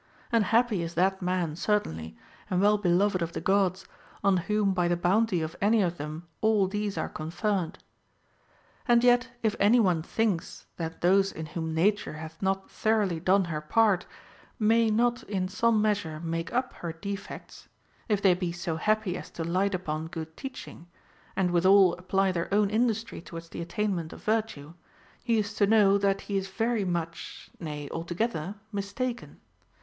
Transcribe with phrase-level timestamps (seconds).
[0.31, 2.17] And happy is that man certainly,
[2.49, 3.85] and well beloved of the Gods,
[4.23, 7.77] on whom by the bounty of any of them all these are conferred.
[8.87, 13.45] And yet if any one thinks that those in whom Nature hath not thoroughly done
[13.45, 14.07] her part
[14.57, 17.67] may not in some measure make up her defects,
[18.09, 20.87] if they be so happy as to light upon good teaching,
[21.35, 24.73] and withal apply their ΟΛνη industry towards the attainment of virtue,
[25.23, 29.39] he is to know that he is very much, nay, altogether, mistaken.